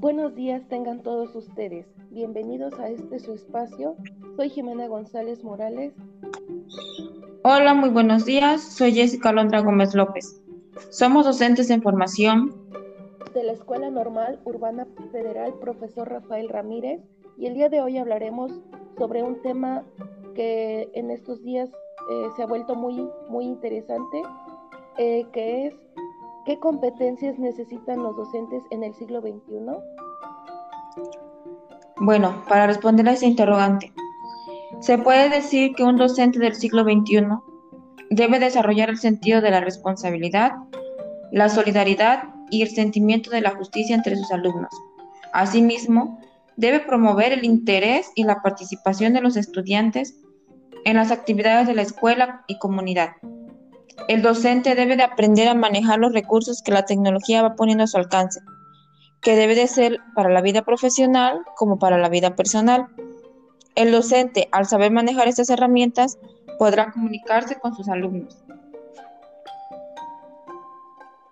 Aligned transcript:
Buenos 0.00 0.34
días 0.34 0.66
tengan 0.70 1.02
todos 1.02 1.36
ustedes. 1.36 1.86
Bienvenidos 2.08 2.72
a 2.78 2.88
este 2.88 3.18
su 3.18 3.34
espacio. 3.34 3.96
Soy 4.34 4.48
Jimena 4.48 4.88
González 4.88 5.44
Morales. 5.44 5.92
Hola, 7.42 7.74
muy 7.74 7.90
buenos 7.90 8.24
días. 8.24 8.62
Soy 8.62 8.94
Jessica 8.94 9.30
Londra 9.30 9.60
Gómez 9.60 9.94
López. 9.94 10.42
Somos 10.88 11.26
docentes 11.26 11.68
en 11.68 11.82
formación 11.82 12.54
de 13.34 13.44
la 13.44 13.52
Escuela 13.52 13.90
Normal 13.90 14.40
Urbana 14.44 14.86
Federal 15.12 15.52
Profesor 15.60 16.08
Rafael 16.08 16.48
Ramírez 16.48 17.02
y 17.36 17.44
el 17.44 17.52
día 17.52 17.68
de 17.68 17.82
hoy 17.82 17.98
hablaremos 17.98 18.52
sobre 18.96 19.22
un 19.22 19.42
tema 19.42 19.84
que 20.34 20.88
en 20.94 21.10
estos 21.10 21.42
días 21.42 21.68
eh, 22.10 22.28
se 22.36 22.42
ha 22.42 22.46
vuelto 22.46 22.74
muy, 22.74 23.06
muy 23.28 23.44
interesante, 23.44 24.22
eh, 24.96 25.26
que 25.30 25.66
es 25.66 25.74
¿Qué 26.46 26.58
competencias 26.58 27.38
necesitan 27.38 28.02
los 28.02 28.16
docentes 28.16 28.62
en 28.70 28.82
el 28.82 28.94
siglo 28.94 29.20
XXI? 29.20 29.60
Bueno, 31.98 32.44
para 32.48 32.66
responder 32.66 33.06
a 33.08 33.12
ese 33.12 33.26
interrogante, 33.26 33.92
se 34.80 34.96
puede 34.96 35.28
decir 35.28 35.74
que 35.74 35.82
un 35.82 35.96
docente 35.96 36.38
del 36.38 36.54
siglo 36.54 36.82
XXI 36.84 37.26
debe 38.08 38.38
desarrollar 38.38 38.88
el 38.88 38.96
sentido 38.96 39.42
de 39.42 39.50
la 39.50 39.60
responsabilidad, 39.60 40.52
la 41.30 41.50
solidaridad 41.50 42.30
y 42.50 42.62
el 42.62 42.70
sentimiento 42.70 43.30
de 43.30 43.42
la 43.42 43.50
justicia 43.50 43.94
entre 43.94 44.16
sus 44.16 44.32
alumnos. 44.32 44.70
Asimismo, 45.34 46.18
debe 46.56 46.80
promover 46.80 47.32
el 47.32 47.44
interés 47.44 48.10
y 48.14 48.24
la 48.24 48.40
participación 48.40 49.12
de 49.12 49.20
los 49.20 49.36
estudiantes 49.36 50.16
en 50.86 50.96
las 50.96 51.10
actividades 51.10 51.66
de 51.66 51.74
la 51.74 51.82
escuela 51.82 52.44
y 52.48 52.58
comunidad 52.58 53.10
el 54.08 54.22
docente 54.22 54.74
debe 54.74 54.96
de 54.96 55.02
aprender 55.02 55.48
a 55.48 55.54
manejar 55.54 55.98
los 55.98 56.12
recursos 56.12 56.62
que 56.62 56.72
la 56.72 56.84
tecnología 56.84 57.42
va 57.42 57.54
poniendo 57.54 57.84
a 57.84 57.86
su 57.86 57.96
alcance, 57.96 58.40
que 59.20 59.36
debe 59.36 59.54
de 59.54 59.66
ser 59.66 59.98
para 60.14 60.30
la 60.30 60.40
vida 60.40 60.62
profesional 60.62 61.42
como 61.56 61.78
para 61.78 61.98
la 61.98 62.08
vida 62.08 62.34
personal. 62.34 62.88
El 63.74 63.92
docente, 63.92 64.48
al 64.52 64.66
saber 64.66 64.90
manejar 64.90 65.28
estas 65.28 65.50
herramientas, 65.50 66.18
podrá 66.58 66.92
comunicarse 66.92 67.58
con 67.58 67.74
sus 67.74 67.88
alumnos. 67.88 68.42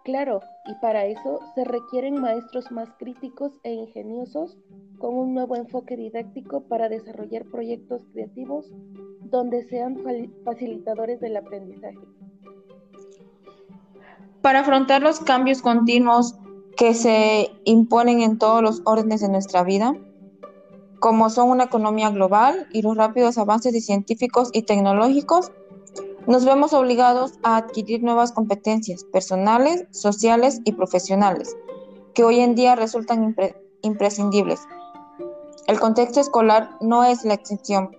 Claro, 0.04 0.40
y 0.64 0.74
para 0.80 1.04
eso 1.04 1.40
se 1.54 1.64
requieren 1.64 2.20
maestros 2.20 2.70
más 2.70 2.88
críticos 2.98 3.52
e 3.62 3.72
ingeniosos 3.72 4.56
con 4.98 5.14
un 5.14 5.34
nuevo 5.34 5.54
enfoque 5.54 5.96
didáctico 5.96 6.62
para 6.62 6.88
desarrollar 6.88 7.44
proyectos 7.44 8.06
creativos 8.12 8.66
donde 9.20 9.64
sean 9.68 9.98
facilitadores 10.44 11.20
del 11.20 11.36
aprendizaje 11.36 11.98
para 14.48 14.60
afrontar 14.60 15.02
los 15.02 15.20
cambios 15.20 15.60
continuos 15.60 16.34
que 16.74 16.94
se 16.94 17.50
imponen 17.64 18.22
en 18.22 18.38
todos 18.38 18.62
los 18.62 18.80
órdenes 18.86 19.20
de 19.20 19.28
nuestra 19.28 19.62
vida, 19.62 19.94
como 21.00 21.28
son 21.28 21.50
una 21.50 21.64
economía 21.64 22.08
global 22.08 22.66
y 22.72 22.80
los 22.80 22.96
rápidos 22.96 23.36
avances 23.36 23.84
científicos 23.84 24.48
y 24.54 24.62
tecnológicos, 24.62 25.52
nos 26.26 26.46
vemos 26.46 26.72
obligados 26.72 27.34
a 27.42 27.58
adquirir 27.58 28.02
nuevas 28.02 28.32
competencias 28.32 29.04
personales, 29.04 29.84
sociales 29.90 30.62
y 30.64 30.72
profesionales, 30.72 31.54
que 32.14 32.24
hoy 32.24 32.40
en 32.40 32.54
día 32.54 32.74
resultan 32.74 33.36
imprescindibles. 33.82 34.66
El 35.66 35.78
contexto 35.78 36.20
escolar 36.20 36.70
no 36.80 37.04
es 37.04 37.22
la 37.22 37.34
excepción. 37.34 37.90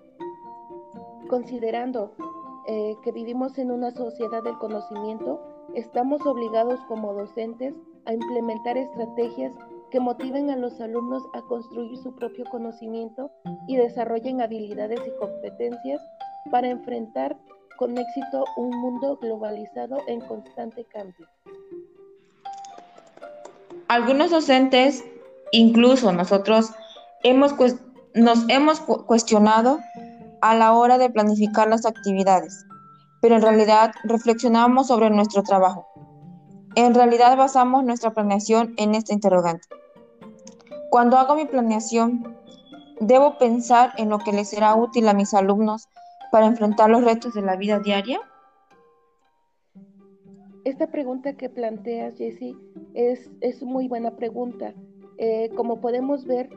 Considerando 1.30 2.12
eh, 2.66 2.96
que 3.04 3.12
vivimos 3.12 3.56
en 3.60 3.70
una 3.70 3.92
sociedad 3.92 4.42
del 4.42 4.58
conocimiento, 4.58 5.40
Estamos 5.76 6.26
obligados 6.26 6.80
como 6.88 7.14
docentes 7.14 7.76
a 8.06 8.14
implementar 8.14 8.76
estrategias 8.76 9.54
que 9.92 10.00
motiven 10.00 10.50
a 10.50 10.56
los 10.56 10.80
alumnos 10.82 11.24
a 11.34 11.42
construir 11.44 11.96
su 11.98 12.16
propio 12.16 12.46
conocimiento 12.46 13.32
y 13.68 13.78
desarrollen 13.78 14.42
habilidades 14.42 15.00
y 15.06 15.20
competencias 15.20 16.02
para 16.52 16.70
enfrentar 16.70 17.38
con 17.78 17.98
éxito 17.98 18.46
un 18.58 18.70
mundo 18.82 19.18
globalizado 19.22 20.00
en 20.08 20.22
constante 20.22 20.86
cambio. 20.86 21.28
Algunos 23.88 24.32
docentes, 24.32 25.04
incluso 25.52 26.12
nosotros, 26.12 26.72
hemos, 27.24 27.56
nos 28.16 28.50
hemos 28.50 28.80
cuestionado 28.82 29.80
a 30.42 30.56
la 30.56 30.74
hora 30.74 30.98
de 30.98 31.10
planificar 31.10 31.68
las 31.68 31.86
actividades 31.86 32.66
pero 33.22 33.36
en 33.36 33.42
realidad 33.42 33.92
reflexionamos 34.04 34.88
sobre 34.88 35.10
nuestro 35.10 35.44
trabajo. 35.44 35.88
En 36.76 36.94
realidad 36.94 37.36
basamos 37.38 37.84
nuestra 37.84 38.12
planeación 38.12 38.74
en 38.78 38.96
esta 38.96 39.14
interrogante. 39.14 39.68
Cuando 40.90 41.18
hago 41.18 41.36
mi 41.36 41.46
planeación, 41.46 42.36
¿debo 43.00 43.38
pensar 43.38 43.94
en 43.98 44.10
lo 44.10 44.20
que 44.20 44.32
les 44.32 44.50
será 44.50 44.76
útil 44.76 45.08
a 45.08 45.14
mis 45.14 45.34
alumnos 45.34 45.88
para 46.32 46.46
enfrentar 46.46 46.90
los 46.90 47.04
retos 47.04 47.34
de 47.34 47.42
la 47.42 47.56
vida 47.56 47.80
diaria? 47.80 48.20
Esta 50.66 50.88
pregunta 50.88 51.34
que 51.34 51.50
planteas, 51.50 52.18
Jessie, 52.18 52.56
es, 52.94 53.30
es 53.42 53.64
muy 53.64 53.88
buena 53.88 54.12
pregunta. 54.12 54.74
Eh, 55.18 55.50
como 55.56 55.82
podemos 55.82 56.26
ver, 56.26 56.50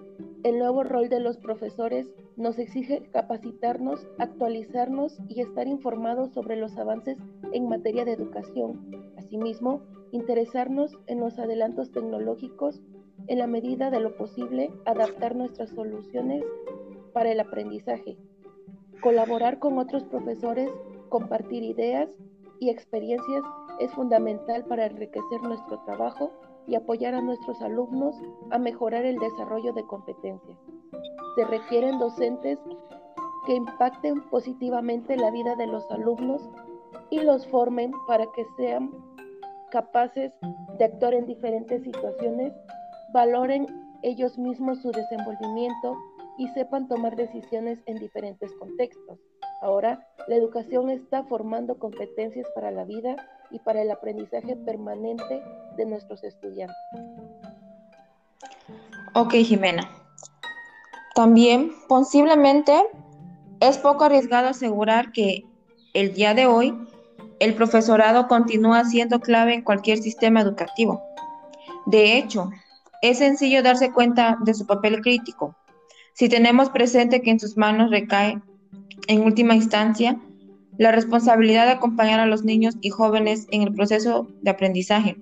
el 0.44 0.58
nuevo 0.58 0.82
rol 0.82 1.08
de 1.08 1.20
los 1.20 1.36
profesores 1.36 2.08
nos 2.36 2.58
exige 2.58 3.02
capacitarnos, 3.12 4.06
actualizarnos 4.18 5.18
y 5.28 5.40
estar 5.40 5.68
informados 5.68 6.32
sobre 6.32 6.56
los 6.56 6.76
avances 6.76 7.16
en 7.52 7.68
materia 7.68 8.04
de 8.04 8.12
educación. 8.12 8.90
Asimismo, 9.16 9.82
interesarnos 10.10 10.98
en 11.06 11.20
los 11.20 11.38
adelantos 11.38 11.92
tecnológicos, 11.92 12.82
en 13.28 13.38
la 13.38 13.46
medida 13.46 13.90
de 13.90 14.00
lo 14.00 14.16
posible, 14.16 14.72
adaptar 14.84 15.36
nuestras 15.36 15.70
soluciones 15.70 16.42
para 17.12 17.30
el 17.30 17.38
aprendizaje, 17.38 18.16
colaborar 19.00 19.58
con 19.60 19.78
otros 19.78 20.02
profesores, 20.04 20.70
compartir 21.08 21.62
ideas 21.62 22.08
y 22.58 22.70
experiencias 22.70 23.42
es 23.78 23.92
fundamental 23.92 24.64
para 24.64 24.86
enriquecer 24.86 25.40
nuestro 25.42 25.80
trabajo 25.84 26.32
y 26.66 26.74
apoyar 26.74 27.14
a 27.14 27.20
nuestros 27.20 27.60
alumnos 27.62 28.16
a 28.50 28.58
mejorar 28.58 29.04
el 29.04 29.18
desarrollo 29.18 29.72
de 29.72 29.84
competencias. 29.84 30.58
Se 31.36 31.44
requieren 31.44 31.98
docentes 31.98 32.58
que 33.46 33.54
impacten 33.54 34.22
positivamente 34.30 35.16
la 35.16 35.30
vida 35.30 35.56
de 35.56 35.66
los 35.66 35.90
alumnos 35.90 36.48
y 37.10 37.20
los 37.20 37.46
formen 37.48 37.92
para 38.06 38.26
que 38.34 38.44
sean 38.56 38.90
capaces 39.70 40.32
de 40.78 40.84
actuar 40.84 41.14
en 41.14 41.26
diferentes 41.26 41.82
situaciones, 41.82 42.52
valoren 43.12 43.66
ellos 44.02 44.38
mismos 44.38 44.80
su 44.82 44.90
desenvolvimiento 44.92 45.96
y 46.36 46.48
sepan 46.48 46.88
tomar 46.88 47.16
decisiones 47.16 47.78
en 47.86 47.98
diferentes 47.98 48.52
contextos. 48.54 49.18
Ahora, 49.60 50.06
la 50.28 50.34
educación 50.34 50.90
está 50.90 51.24
formando 51.24 51.78
competencias 51.78 52.46
para 52.54 52.70
la 52.70 52.84
vida 52.84 53.16
y 53.50 53.58
para 53.60 53.82
el 53.82 53.90
aprendizaje 53.90 54.56
permanente 54.56 55.42
de 55.76 55.86
nuestros 55.86 56.22
estudiantes. 56.24 56.76
Ok, 59.14 59.32
Jimena. 59.34 59.88
También, 61.14 61.72
posiblemente, 61.88 62.72
es 63.60 63.78
poco 63.78 64.04
arriesgado 64.04 64.48
asegurar 64.48 65.12
que 65.12 65.44
el 65.94 66.14
día 66.14 66.34
de 66.34 66.46
hoy 66.46 66.74
el 67.38 67.54
profesorado 67.54 68.28
continúa 68.28 68.84
siendo 68.84 69.20
clave 69.20 69.54
en 69.54 69.62
cualquier 69.62 69.98
sistema 69.98 70.40
educativo. 70.40 71.02
De 71.86 72.16
hecho, 72.16 72.50
es 73.02 73.18
sencillo 73.18 73.62
darse 73.62 73.92
cuenta 73.92 74.38
de 74.40 74.54
su 74.54 74.66
papel 74.66 75.00
crítico 75.00 75.56
si 76.14 76.28
tenemos 76.28 76.68
presente 76.68 77.22
que 77.22 77.30
en 77.30 77.40
sus 77.40 77.56
manos 77.56 77.90
recae, 77.90 78.40
en 79.06 79.22
última 79.22 79.54
instancia, 79.54 80.20
la 80.78 80.92
responsabilidad 80.92 81.66
de 81.66 81.72
acompañar 81.72 82.20
a 82.20 82.26
los 82.26 82.44
niños 82.44 82.76
y 82.80 82.90
jóvenes 82.90 83.46
en 83.50 83.62
el 83.62 83.74
proceso 83.74 84.28
de 84.42 84.50
aprendizaje, 84.50 85.16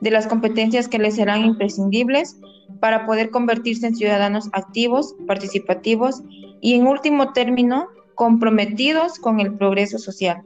de 0.00 0.10
las 0.10 0.26
competencias 0.26 0.88
que 0.88 0.98
les 0.98 1.16
serán 1.16 1.44
imprescindibles 1.44 2.38
para 2.80 3.06
poder 3.06 3.30
convertirse 3.30 3.86
en 3.86 3.96
ciudadanos 3.96 4.48
activos, 4.52 5.14
participativos 5.26 6.22
y, 6.60 6.74
en 6.74 6.86
último 6.86 7.32
término, 7.32 7.88
comprometidos 8.14 9.18
con 9.18 9.40
el 9.40 9.54
progreso 9.54 9.98
social. 9.98 10.42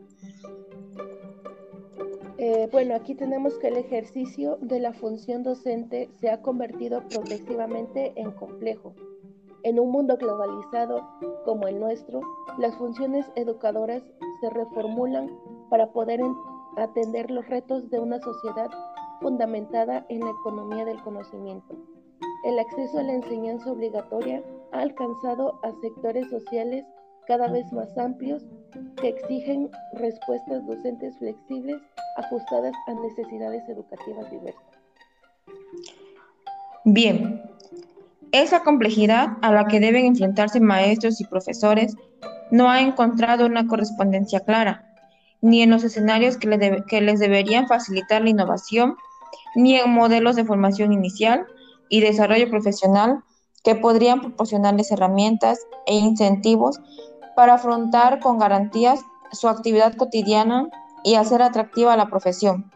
Eh, 2.38 2.68
bueno, 2.72 2.94
aquí 2.94 3.14
tenemos 3.14 3.54
que 3.58 3.68
el 3.68 3.76
ejercicio 3.76 4.58
de 4.60 4.80
la 4.80 4.92
función 4.92 5.42
docente 5.42 6.10
se 6.20 6.30
ha 6.30 6.42
convertido 6.42 7.06
progresivamente 7.08 8.12
en 8.16 8.32
complejo 8.32 8.94
en 9.64 9.78
un 9.78 9.90
mundo 9.90 10.16
globalizado 10.16 11.08
como 11.44 11.66
el 11.68 11.78
nuestro, 11.78 12.20
las 12.58 12.74
funciones 12.76 13.26
educadoras 13.36 14.02
se 14.40 14.50
reformulan 14.50 15.30
para 15.70 15.90
poder 15.92 16.20
atender 16.76 17.30
los 17.30 17.46
retos 17.48 17.88
de 17.90 18.00
una 18.00 18.18
sociedad 18.20 18.70
fundamentada 19.22 20.04
en 20.08 20.20
la 20.20 20.30
economía 20.30 20.84
del 20.84 21.00
conocimiento. 21.02 21.76
El 22.44 22.58
acceso 22.58 22.98
a 22.98 23.02
la 23.04 23.14
enseñanza 23.14 23.70
obligatoria 23.70 24.42
ha 24.72 24.80
alcanzado 24.80 25.60
a 25.62 25.72
sectores 25.80 26.28
sociales 26.28 26.84
cada 27.26 27.48
vez 27.48 27.72
más 27.72 27.96
amplios 27.96 28.42
que 29.00 29.08
exigen 29.08 29.70
respuestas 29.94 30.66
docentes 30.66 31.16
flexibles 31.18 31.80
ajustadas 32.16 32.74
a 32.88 32.94
necesidades 32.94 33.62
educativas 33.68 34.30
diversas. 34.30 34.62
Bien, 36.84 37.42
Esa 38.32 38.62
complejidad 38.62 39.36
a 39.42 39.52
la 39.52 39.66
que 39.66 39.78
deben 39.78 40.06
enfrentarse 40.06 40.58
maestros 40.58 41.20
y 41.20 41.26
profesores 41.26 41.96
no 42.50 42.70
ha 42.70 42.80
encontrado 42.80 43.44
una 43.44 43.66
correspondencia 43.66 44.40
clara, 44.40 44.86
ni 45.42 45.60
en 45.62 45.70
los 45.70 45.84
escenarios 45.84 46.38
que, 46.38 47.00
les 47.00 47.20
deberían 47.20 47.68
facilitar 47.68 48.22
la 48.22 48.30
innovación, 48.30 48.96
ni 49.54 49.76
en 49.76 49.90
modelos 49.90 50.36
de 50.36 50.44
formación 50.44 50.92
inicial 50.92 51.46
y 51.88 52.00
desarrollo 52.00 52.48
profesional 52.48 53.22
que 53.62 53.74
podrían 53.74 54.20
proporcionarles 54.20 54.90
herramientas 54.90 55.58
e 55.86 55.94
incentivos 55.94 56.80
para 57.36 57.54
afrontar 57.54 58.20
con 58.20 58.38
garantías 58.38 59.00
su 59.32 59.48
actividad 59.48 59.94
cotidiana 59.94 60.68
y 61.04 61.14
hacer 61.14 61.42
atractiva 61.42 61.96
la 61.96 62.08
profesión. 62.08 62.70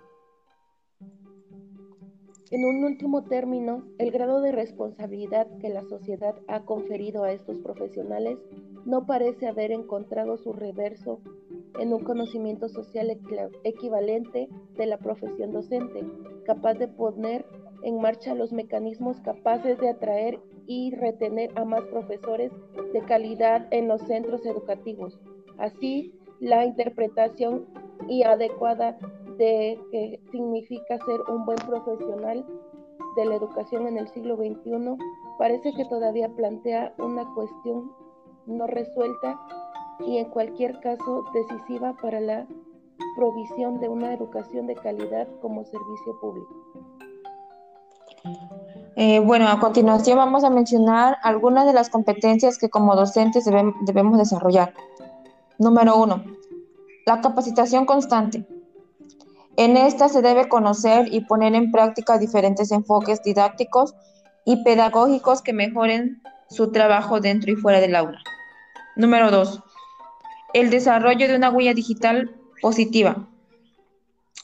En 2.51 2.65
un 2.65 2.85
último 2.85 3.25
término, 3.25 3.83
el 3.99 4.13
grado 4.13 4.41
de 4.41 4.53
responsabilidad 4.53 5.49
que 5.61 5.69
la 5.69 5.83
sociedad 5.83 6.37
ha 6.47 6.61
conferido 6.61 7.25
a 7.25 7.33
estos 7.33 7.59
profesionales 7.59 8.39
no 8.85 9.05
parece 9.05 9.49
haber 9.49 9.73
encontrado 9.73 10.39
su 10.39 10.53
reverso 10.53 11.19
en 11.79 11.93
un 11.93 12.03
conocimiento 12.03 12.69
social 12.69 13.11
equivalente 13.65 14.49
de 14.77 14.87
la 14.87 14.99
profesión 14.99 15.53
docente, 15.53 16.05
capaz 16.45 16.75
de 16.75 16.89
poner 16.89 17.47
en 17.83 18.01
marcha 18.01 18.35
los 18.35 18.53
mecanismos 18.53 19.21
capaces 19.21 19.79
de 19.79 19.91
atraer 19.91 20.41
y 20.67 20.95
retener 20.95 21.51
a 21.57 21.65
más 21.65 21.83
profesores 21.85 22.51
de 22.93 23.01
calidad 23.03 23.67
en 23.71 23.89
los 23.89 24.03
centros 24.03 24.45
educativos. 24.45 25.19
Así, 25.59 26.13
la 26.41 26.65
interpretación 26.65 27.67
y 28.09 28.23
adecuada 28.25 28.99
de 29.39 29.79
qué 29.91 30.21
significa 30.31 30.99
ser 31.05 31.21
un 31.29 31.45
buen 31.45 31.59
profesional 31.59 32.45
de 33.17 33.25
la 33.25 33.37
educación 33.37 33.87
en 33.87 33.99
el 33.99 34.09
siglo 34.09 34.37
XXI 34.37 34.97
parece 35.39 35.73
que 35.75 35.85
todavía 35.87 36.29
plantea 36.29 36.95
una 36.99 37.25
cuestión 37.35 37.91
no 38.47 38.67
resuelta 38.67 39.41
y 40.01 40.19
en 40.19 40.27
cualquier 40.31 40.81
caso 40.81 41.25
decisiva 41.33 41.95
para 42.01 42.21
la 42.21 42.47
provisión 43.17 43.81
de 43.81 43.89
una 43.89 44.13
educación 44.13 44.67
de 44.67 44.75
calidad 44.75 45.27
como 45.41 45.65
servicio 45.65 46.21
público. 46.21 46.55
Eh, 48.97 49.21
bueno, 49.21 49.49
a 49.49 49.61
continuación 49.61 50.17
vamos 50.17 50.43
a 50.45 50.51
mencionar 50.51 51.19
algunas 51.23 51.67
de 51.67 51.73
las 51.73 51.91
competencias 51.91 52.59
que 52.59 52.71
como 52.71 52.97
docentes 52.97 53.45
debemos 53.83 54.19
desarrollar. 54.19 54.73
Número 55.59 55.97
uno, 55.97 56.25
la 57.07 57.21
capacitación 57.21 57.87
constante. 57.87 58.47
En 59.57 59.77
esta 59.77 60.09
se 60.09 60.23
debe 60.23 60.49
conocer 60.49 61.13
y 61.13 61.21
poner 61.23 61.55
en 61.55 61.73
práctica 61.73 62.19
diferentes 62.19 62.71
enfoques 62.73 63.23
didácticos 63.23 63.95
y 64.45 64.63
pedagógicos 64.63 65.41
que 65.41 65.53
mejoren 65.53 66.23
su 66.49 66.73
trabajo 66.73 67.21
dentro 67.21 67.51
y 67.51 67.57
fuera 67.57 67.81
del 67.81 67.97
aula. 67.97 68.19
Número 68.97 69.31
2. 69.31 69.63
El 70.55 70.71
desarrollo 70.71 71.29
de 71.29 71.37
una 71.37 71.51
huella 71.51 71.75
digital 71.75 72.35
positiva. 72.63 73.29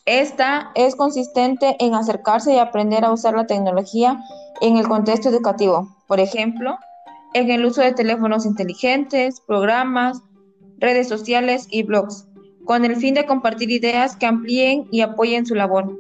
Esta 0.05 0.73
es 0.75 0.97
consistente 0.97 1.77
en 1.79 1.95
acercarse 1.95 2.55
y 2.55 2.59
aprender 2.59 3.05
a 3.05 3.13
usar 3.13 3.35
la 3.35 3.47
tecnología 3.47 4.21
en 4.61 4.77
el 4.77 4.89
contexto 4.89 5.29
educativo, 5.29 5.89
por 6.09 6.21
ejemplo, 6.21 6.77
en 7.35 7.51
el 7.51 7.65
uso 7.65 7.83
de 7.83 7.93
teléfonos 7.93 8.45
inteligentes, 8.45 9.41
programas, 9.41 10.21
redes 10.79 11.09
sociales 11.09 11.69
y 11.71 11.85
blogs 11.85 12.27
con 12.65 12.85
el 12.85 12.97
fin 12.97 13.15
de 13.15 13.27
compartir 13.27 13.71
ideas 13.71 14.17
que 14.17 14.27
amplíen 14.27 14.87
y 14.91 15.01
apoyen 15.01 15.47
su 15.47 15.55
labor. 15.55 15.99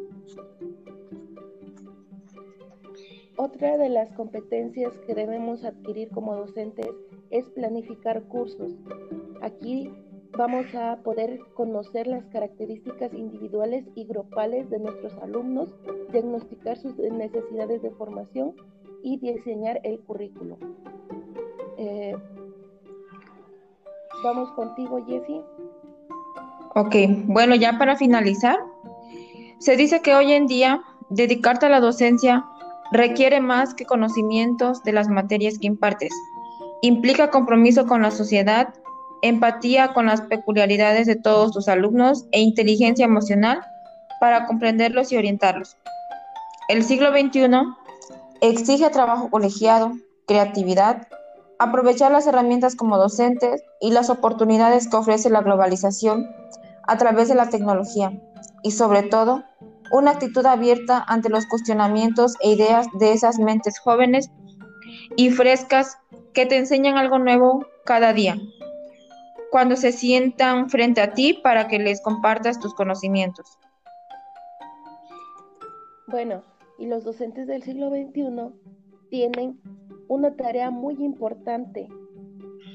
Otra 3.36 3.76
de 3.76 3.88
las 3.88 4.10
competencias 4.12 4.92
que 5.06 5.14
debemos 5.14 5.64
adquirir 5.64 6.08
como 6.10 6.36
docentes 6.36 6.86
es 7.32 7.46
planificar 7.46 8.22
cursos. 8.24 8.72
Aquí 9.40 9.90
vamos 10.36 10.66
a 10.74 10.98
poder 11.02 11.40
conocer 11.54 12.06
las 12.06 12.24
características 12.26 13.12
individuales 13.12 13.84
y 13.94 14.04
grupales 14.04 14.70
de 14.70 14.78
nuestros 14.78 15.14
alumnos, 15.22 15.74
diagnosticar 16.12 16.78
sus 16.78 16.96
necesidades 16.96 17.82
de 17.82 17.90
formación 17.90 18.54
y 19.02 19.18
diseñar 19.18 19.80
el 19.82 19.98
currículo. 20.00 20.58
Eh, 21.76 22.14
vamos 24.22 24.50
contigo, 24.52 25.04
Jessie. 25.06 25.42
Ok, 26.74 26.94
bueno, 27.26 27.54
ya 27.54 27.78
para 27.78 27.96
finalizar, 27.96 28.58
se 29.58 29.76
dice 29.76 30.00
que 30.00 30.14
hoy 30.14 30.32
en 30.32 30.46
día 30.46 30.82
dedicarte 31.10 31.66
a 31.66 31.68
la 31.68 31.80
docencia 31.80 32.46
requiere 32.92 33.40
más 33.40 33.74
que 33.74 33.84
conocimientos 33.84 34.82
de 34.82 34.92
las 34.92 35.08
materias 35.08 35.58
que 35.58 35.66
impartes. 35.66 36.12
Implica 36.84 37.30
compromiso 37.30 37.86
con 37.86 38.02
la 38.02 38.10
sociedad, 38.10 38.74
empatía 39.22 39.92
con 39.94 40.06
las 40.06 40.22
peculiaridades 40.22 41.06
de 41.06 41.14
todos 41.14 41.52
tus 41.52 41.68
alumnos 41.68 42.26
e 42.32 42.40
inteligencia 42.40 43.04
emocional 43.04 43.64
para 44.18 44.46
comprenderlos 44.46 45.12
y 45.12 45.16
orientarlos. 45.16 45.76
El 46.68 46.82
siglo 46.82 47.12
XXI 47.12 47.48
exige 48.40 48.90
trabajo 48.90 49.30
colegiado, 49.30 49.92
creatividad, 50.26 51.06
aprovechar 51.60 52.10
las 52.10 52.26
herramientas 52.26 52.74
como 52.74 52.98
docentes 52.98 53.62
y 53.80 53.92
las 53.92 54.10
oportunidades 54.10 54.88
que 54.88 54.96
ofrece 54.96 55.30
la 55.30 55.42
globalización 55.42 56.26
a 56.88 56.98
través 56.98 57.28
de 57.28 57.36
la 57.36 57.48
tecnología 57.48 58.12
y 58.64 58.72
sobre 58.72 59.04
todo 59.04 59.44
una 59.92 60.10
actitud 60.10 60.44
abierta 60.46 61.04
ante 61.06 61.28
los 61.28 61.46
cuestionamientos 61.46 62.34
e 62.40 62.50
ideas 62.50 62.88
de 62.98 63.12
esas 63.12 63.38
mentes 63.38 63.78
jóvenes 63.78 64.32
y 65.16 65.30
frescas 65.30 65.98
que 66.34 66.46
te 66.46 66.56
enseñan 66.56 66.96
algo 66.96 67.18
nuevo 67.18 67.66
cada 67.84 68.12
día, 68.12 68.36
cuando 69.50 69.76
se 69.76 69.92
sientan 69.92 70.70
frente 70.70 71.00
a 71.00 71.12
ti 71.12 71.34
para 71.34 71.68
que 71.68 71.78
les 71.78 72.00
compartas 72.00 72.58
tus 72.58 72.74
conocimientos. 72.74 73.58
Bueno, 76.06 76.42
y 76.78 76.86
los 76.86 77.04
docentes 77.04 77.46
del 77.46 77.62
siglo 77.62 77.90
XXI 77.90 78.52
tienen 79.10 79.60
una 80.08 80.34
tarea 80.36 80.70
muy 80.70 80.94
importante, 81.02 81.88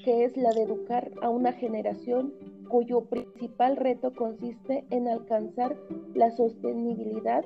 que 0.03 0.23
es 0.23 0.37
la 0.37 0.51
de 0.53 0.63
educar 0.63 1.11
a 1.21 1.29
una 1.29 1.53
generación 1.53 2.33
cuyo 2.67 3.01
principal 3.05 3.77
reto 3.77 4.13
consiste 4.13 4.85
en 4.89 5.07
alcanzar 5.07 5.77
la 6.13 6.31
sostenibilidad 6.31 7.45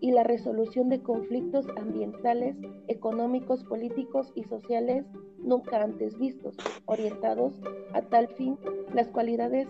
y 0.00 0.12
la 0.12 0.22
resolución 0.22 0.88
de 0.88 1.02
conflictos 1.02 1.66
ambientales, 1.76 2.56
económicos, 2.88 3.64
políticos 3.64 4.32
y 4.34 4.44
sociales 4.44 5.04
nunca 5.38 5.82
antes 5.82 6.18
vistos, 6.18 6.56
orientados 6.86 7.54
a 7.94 8.02
tal 8.02 8.28
fin 8.28 8.58
las 8.94 9.08
cualidades, 9.08 9.68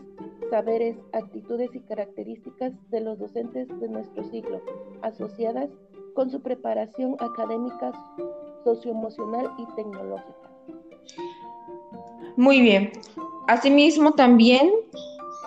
saberes, 0.51 0.97
actitudes 1.13 1.75
y 1.75 1.81
características 1.81 2.73
de 2.91 3.01
los 3.01 3.19
docentes 3.19 3.69
de 3.81 3.89
nuestro 3.89 4.25
siglo, 4.31 4.61
asociadas 5.03 5.71
con 6.15 6.31
su 6.31 6.41
preparación 6.41 7.17
académica, 7.21 7.93
socioemocional 8.65 9.53
y 9.59 9.67
tecnológica. 9.77 10.51
Muy 12.37 12.61
bien. 12.61 12.93
Asimismo, 13.49 14.13
también 14.13 14.71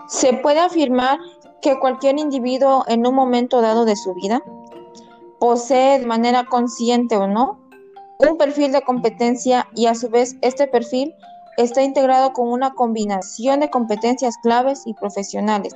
se 0.08 0.34
puede 0.34 0.60
afirmar 0.60 1.20
que 1.62 1.80
cualquier 1.80 2.18
individuo 2.18 2.84
en 2.88 3.06
un 3.06 3.14
momento 3.14 3.62
dado 3.62 3.86
de 3.86 3.96
su 3.96 4.14
vida 4.14 4.42
posee 5.40 6.00
de 6.00 6.06
manera 6.06 6.46
consciente 6.46 7.18
o 7.18 7.28
no 7.28 7.60
un 8.20 8.38
perfil 8.38 8.72
de 8.72 8.82
competencia 8.82 9.68
y 9.76 9.86
a 9.86 9.96
su 9.96 10.10
vez 10.10 10.36
este 10.42 10.68
perfil 10.68 11.14
está 11.58 11.82
integrado 11.82 12.34
con 12.34 12.50
una 12.50 12.74
combinación 12.74 13.62
de 13.62 13.70
competencias 13.70 14.36
claves 14.44 14.84
y 14.86 14.94
profesionales 14.94 15.76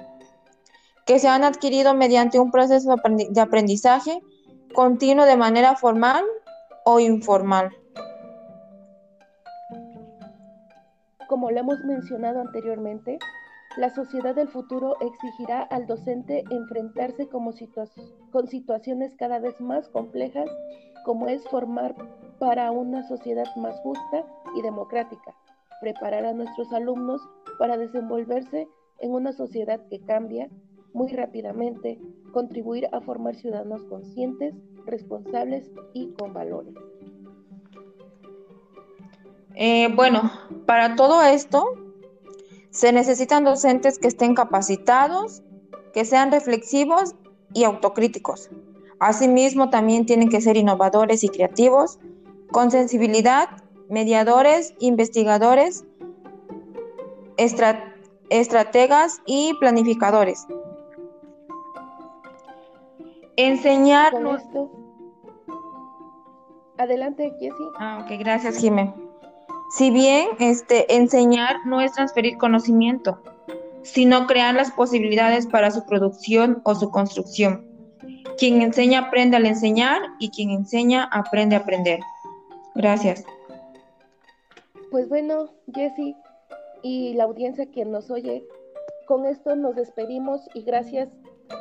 que 1.05 1.19
se 1.19 1.27
han 1.27 1.43
adquirido 1.43 1.93
mediante 1.93 2.39
un 2.39 2.51
proceso 2.51 2.95
de 3.29 3.41
aprendizaje 3.41 4.21
continuo 4.73 5.25
de 5.25 5.37
manera 5.37 5.75
formal 5.75 6.23
o 6.85 6.99
informal. 6.99 7.71
Como 11.27 11.51
lo 11.51 11.59
hemos 11.59 11.79
mencionado 11.85 12.41
anteriormente, 12.41 13.17
la 13.77 13.89
sociedad 13.89 14.35
del 14.35 14.49
futuro 14.49 14.95
exigirá 14.99 15.63
al 15.63 15.87
docente 15.87 16.43
enfrentarse 16.51 17.27
con 17.27 18.47
situaciones 18.47 19.13
cada 19.17 19.39
vez 19.39 19.59
más 19.59 19.89
complejas, 19.89 20.49
como 21.05 21.27
es 21.27 21.43
formar 21.47 21.95
para 22.39 22.71
una 22.71 23.07
sociedad 23.07 23.47
más 23.55 23.79
justa 23.79 24.25
y 24.55 24.61
democrática, 24.61 25.33
preparar 25.81 26.25
a 26.25 26.33
nuestros 26.33 26.71
alumnos 26.71 27.21
para 27.57 27.77
desenvolverse 27.77 28.67
en 28.99 29.11
una 29.11 29.33
sociedad 29.33 29.79
que 29.89 29.99
cambia 29.99 30.49
muy 30.93 31.11
rápidamente, 31.11 31.99
contribuir 32.31 32.87
a 32.91 33.01
formar 33.01 33.35
ciudadanos 33.35 33.83
conscientes, 33.85 34.53
responsables 34.85 35.71
y 35.93 36.11
con 36.13 36.33
valores. 36.33 36.75
Eh, 39.55 39.87
bueno, 39.95 40.31
para 40.65 40.95
todo 40.95 41.21
esto 41.23 41.82
se 42.73 42.91
necesitan 42.91 43.43
docentes 43.43 43.99
que 43.99 44.07
estén 44.07 44.33
capacitados, 44.33 45.43
que 45.93 46.05
sean 46.05 46.31
reflexivos 46.31 47.13
y 47.53 47.63
autocríticos. 47.65 48.49
Asimismo, 48.99 49.69
también 49.69 50.05
tienen 50.07 50.29
que 50.29 50.41
ser 50.41 50.57
innovadores 50.57 51.23
y 51.23 51.29
creativos 51.29 51.99
con 52.51 52.71
sensibilidad, 52.71 53.49
mediadores, 53.89 54.73
investigadores, 54.79 55.85
estrategas 58.29 59.21
y 59.27 59.53
planificadores. 59.59 60.47
Enseñarnos. 63.35 64.41
Adelante, 66.77 67.31
Jessie. 67.39 67.67
Ah, 67.77 68.03
ok, 68.03 68.19
gracias, 68.19 68.57
Jimé. 68.57 68.93
Si 69.73 69.89
bien 69.89 70.27
este, 70.39 70.95
enseñar 70.95 71.65
no 71.65 71.81
es 71.81 71.93
transferir 71.93 72.37
conocimiento, 72.37 73.19
sino 73.81 74.27
crear 74.27 74.53
las 74.53 74.71
posibilidades 74.71 75.47
para 75.47 75.71
su 75.71 75.83
producción 75.87 76.61
o 76.63 76.75
su 76.75 76.91
construcción. 76.91 77.65
Quien 78.37 78.61
enseña 78.61 79.07
aprende 79.07 79.37
al 79.37 79.47
enseñar 79.47 79.99
y 80.19 80.29
quien 80.29 80.51
enseña 80.51 81.05
aprende 81.11 81.55
a 81.55 81.59
aprender. 81.59 81.99
Gracias. 82.75 83.23
Pues 84.91 85.09
bueno, 85.09 85.49
Jessie 85.73 86.15
y 86.83 87.15
la 87.15 87.23
audiencia 87.23 87.65
que 87.65 87.83
nos 87.83 88.11
oye, 88.11 88.45
con 89.07 89.25
esto 89.25 89.55
nos 89.55 89.75
despedimos 89.75 90.41
y 90.53 90.61
gracias 90.61 91.09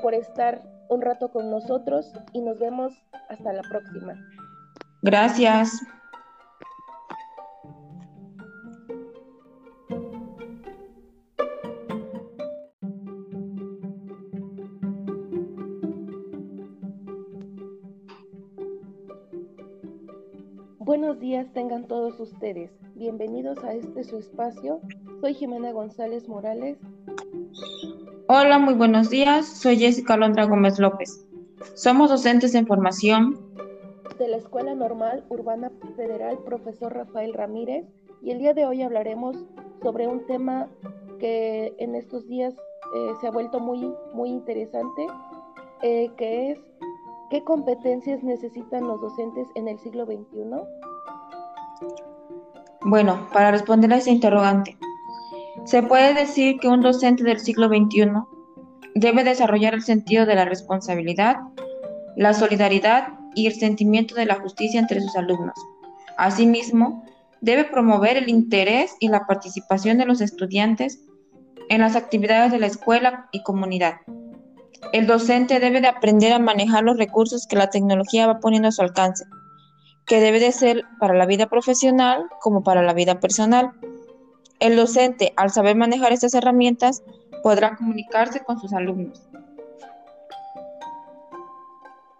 por 0.02 0.12
estar 0.12 0.60
un 0.90 1.00
rato 1.00 1.30
con 1.30 1.50
nosotros 1.50 2.12
y 2.34 2.42
nos 2.42 2.58
vemos 2.58 2.92
hasta 3.30 3.54
la 3.54 3.62
próxima. 3.62 4.14
Gracias. 5.00 5.80
Buenos 20.84 21.20
días 21.20 21.46
tengan 21.52 21.86
todos 21.86 22.18
ustedes. 22.18 22.72
Bienvenidos 22.96 23.62
a 23.62 23.72
este 23.72 24.02
su 24.02 24.18
espacio. 24.18 24.80
Soy 25.20 25.32
Jimena 25.32 25.70
González 25.70 26.28
Morales. 26.28 26.76
Hola, 28.26 28.58
muy 28.58 28.74
buenos 28.74 29.08
días. 29.08 29.46
Soy 29.46 29.76
Jessica 29.76 30.16
Londra 30.16 30.44
Gómez 30.44 30.80
López. 30.80 31.24
Somos 31.74 32.10
docentes 32.10 32.56
en 32.56 32.66
formación 32.66 33.38
de 34.18 34.26
la 34.26 34.38
Escuela 34.38 34.74
Normal 34.74 35.24
Urbana 35.28 35.70
Federal, 35.94 36.38
profesor 36.44 36.92
Rafael 36.92 37.32
Ramírez, 37.32 37.86
y 38.20 38.32
el 38.32 38.40
día 38.40 38.52
de 38.52 38.66
hoy 38.66 38.82
hablaremos 38.82 39.36
sobre 39.82 40.08
un 40.08 40.26
tema 40.26 40.68
que 41.20 41.76
en 41.78 41.94
estos 41.94 42.26
días 42.26 42.54
eh, 42.96 43.12
se 43.20 43.28
ha 43.28 43.30
vuelto 43.30 43.60
muy, 43.60 43.94
muy 44.14 44.30
interesante, 44.30 45.06
eh, 45.82 46.10
que 46.16 46.50
es 46.50 46.58
¿qué 47.32 47.42
competencias 47.42 48.22
necesitan 48.22 48.86
los 48.86 49.00
docentes 49.00 49.48
en 49.54 49.66
el 49.66 49.78
siglo 49.78 50.04
XXI? 50.04 50.50
Bueno, 52.82 53.26
para 53.32 53.50
responder 53.50 53.90
a 53.90 53.96
ese 53.96 54.10
interrogante, 54.10 54.76
se 55.64 55.82
puede 55.82 56.12
decir 56.12 56.58
que 56.60 56.68
un 56.68 56.82
docente 56.82 57.24
del 57.24 57.40
siglo 57.40 57.68
XXI 57.68 58.10
debe 58.94 59.24
desarrollar 59.24 59.72
el 59.72 59.80
sentido 59.80 60.26
de 60.26 60.34
la 60.34 60.44
responsabilidad, 60.44 61.36
la 62.16 62.34
solidaridad 62.34 63.14
y 63.34 63.46
el 63.46 63.54
sentimiento 63.54 64.14
de 64.14 64.26
la 64.26 64.34
justicia 64.34 64.78
entre 64.78 65.00
sus 65.00 65.16
alumnos. 65.16 65.54
Asimismo, 66.18 67.02
debe 67.40 67.64
promover 67.64 68.18
el 68.18 68.28
interés 68.28 68.94
y 69.00 69.08
la 69.08 69.24
participación 69.26 69.96
de 69.96 70.04
los 70.04 70.20
estudiantes 70.20 71.00
en 71.70 71.80
las 71.80 71.96
actividades 71.96 72.52
de 72.52 72.58
la 72.58 72.66
escuela 72.66 73.30
y 73.32 73.42
comunidad. 73.42 73.94
El 74.90 75.06
docente 75.06 75.60
debe 75.60 75.80
de 75.80 75.88
aprender 75.88 76.32
a 76.32 76.38
manejar 76.38 76.82
los 76.82 76.98
recursos 76.98 77.46
que 77.46 77.56
la 77.56 77.70
tecnología 77.70 78.26
va 78.26 78.40
poniendo 78.40 78.68
a 78.68 78.72
su 78.72 78.82
alcance, 78.82 79.24
que 80.06 80.20
debe 80.20 80.40
de 80.40 80.52
ser 80.52 80.82
para 80.98 81.14
la 81.14 81.24
vida 81.24 81.46
profesional 81.46 82.26
como 82.40 82.62
para 82.62 82.82
la 82.82 82.92
vida 82.92 83.20
personal. 83.20 83.72
El 84.58 84.76
docente, 84.76 85.32
al 85.36 85.50
saber 85.50 85.76
manejar 85.76 86.12
estas 86.12 86.34
herramientas, 86.34 87.02
podrá 87.42 87.76
comunicarse 87.76 88.40
con 88.40 88.58
sus 88.58 88.72
alumnos. 88.72 89.28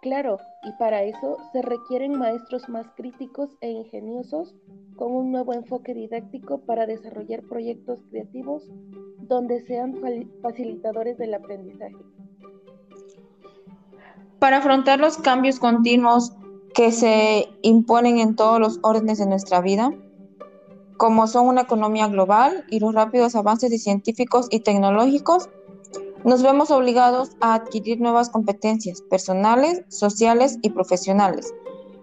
Claro, 0.01 0.37
y 0.63 0.71
para 0.73 1.03
eso 1.03 1.37
se 1.53 1.61
requieren 1.61 2.17
maestros 2.17 2.67
más 2.67 2.87
críticos 2.95 3.51
e 3.61 3.69
ingeniosos 3.69 4.53
con 4.97 5.15
un 5.15 5.31
nuevo 5.31 5.53
enfoque 5.53 5.93
didáctico 5.93 6.59
para 6.59 6.85
desarrollar 6.85 7.43
proyectos 7.43 7.99
creativos 8.09 8.63
donde 9.19 9.61
sean 9.65 9.95
facilitadores 10.41 11.17
del 11.17 11.33
aprendizaje. 11.33 11.95
Para 14.43 14.57
afrontar 14.57 14.99
los 14.99 15.17
cambios 15.17 15.57
continuos 15.57 16.33
que 16.73 16.91
se 16.91 17.47
imponen 17.61 18.19
en 18.19 18.35
todos 18.35 18.59
los 18.59 18.77
órdenes 18.83 19.17
de 19.17 19.25
nuestra 19.25 19.61
vida, 19.61 19.93
como 20.97 21.27
son 21.27 21.47
una 21.47 21.61
economía 21.61 22.09
global 22.09 22.65
y 22.69 22.81
los 22.81 22.93
rápidos 22.93 23.37
avances 23.37 23.81
científicos 23.81 24.47
y 24.51 24.59
tecnológicos, 24.59 25.49
nos 26.25 26.43
vemos 26.43 26.71
obligados 26.71 27.37
a 27.39 27.53
adquirir 27.53 28.01
nuevas 28.01 28.29
competencias 28.29 29.01
personales, 29.03 29.85
sociales 29.87 30.59
y 30.61 30.71
profesionales, 30.71 31.53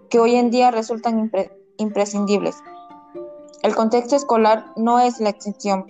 que 0.09 0.17
hoy 0.17 0.33
en 0.33 0.49
día 0.49 0.71
resultan 0.71 1.31
imprescindibles. 1.77 2.57
El 3.61 3.75
contexto 3.75 4.15
escolar 4.15 4.65
no 4.75 4.99
es 4.99 5.19
la 5.19 5.29
excepción. 5.29 5.85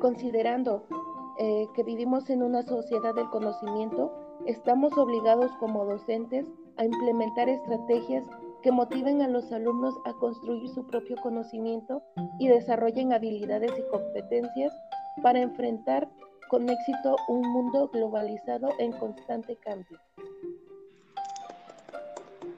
Considerando 0.00 0.84
eh, 1.40 1.66
que 1.74 1.82
vivimos 1.82 2.30
en 2.30 2.44
una 2.44 2.62
sociedad 2.62 3.16
del 3.16 3.28
conocimiento, 3.30 4.12
estamos 4.48 4.96
obligados 4.96 5.52
como 5.60 5.84
docentes 5.84 6.46
a 6.78 6.84
implementar 6.84 7.50
estrategias 7.50 8.24
que 8.62 8.72
motiven 8.72 9.20
a 9.20 9.28
los 9.28 9.52
alumnos 9.52 9.94
a 10.06 10.12
construir 10.14 10.68
su 10.70 10.86
propio 10.86 11.16
conocimiento 11.22 12.02
y 12.40 12.48
desarrollen 12.48 13.12
habilidades 13.12 13.72
y 13.78 13.90
competencias 13.90 14.72
para 15.22 15.40
enfrentar 15.40 16.08
con 16.48 16.68
éxito 16.68 17.16
un 17.28 17.42
mundo 17.42 17.90
globalizado 17.92 18.70
en 18.78 18.92
constante 18.92 19.54
cambio. 19.56 19.98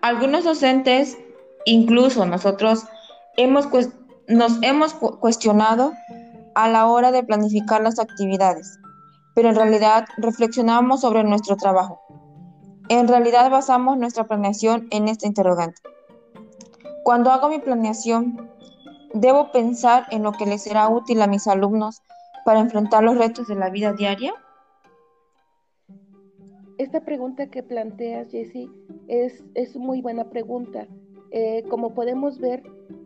Algunos 0.01 0.45
docentes, 0.45 1.19
incluso 1.67 2.25
nosotros, 2.25 2.85
hemos, 3.37 3.69
nos 4.29 4.63
hemos 4.63 4.95
cuestionado 4.95 5.93
a 6.55 6.69
la 6.69 6.87
hora 6.87 7.11
de 7.11 7.25
planificar 7.25 7.83
las 7.83 7.99
actividades, 7.99 8.79
pero 9.35 9.51
en 9.51 9.57
realidad 9.57 10.07
reflexionamos 10.17 11.01
sobre 11.01 11.25
nuestro 11.25 11.57
trabajo. 11.57 12.01
En 12.89 13.07
realidad 13.07 13.51
basamos 13.51 13.97
nuestra 13.99 14.25
planeación 14.25 14.89
en 14.91 15.09
esta 15.09 15.27
interrogante. 15.27 15.81
Cuando 17.05 17.31
hago 17.31 17.49
mi 17.49 17.59
planeación, 17.59 18.51
¿debo 19.15 19.53
pensar 19.53 20.07
en 20.11 20.23
lo 20.23 20.33
que 20.33 20.47
les 20.47 20.63
será 20.63 20.89
útil 20.89 21.23
a 21.23 21.27
mis 21.27 21.47
alumnos 21.47 22.03
para 22.45 22.61
enfrentar 22.61 23.03
los 23.05 23.17
retos 23.17 23.47
de 23.49 23.55
la 23.55 23.71
vida 23.71 23.93
diaria? 23.93 24.35
Esta 26.79 27.01
pregunta 27.01 27.47
que 27.49 27.63
planteas, 27.63 28.31
Jessie, 28.31 28.71
es, 29.07 29.45
es 29.55 29.77
muy 29.77 30.01
buena 30.01 30.31
pregunta. 30.31 30.87
Eh, 31.31 31.63
como 31.69 31.95
podemos 31.95 32.39
ver, 32.39 32.63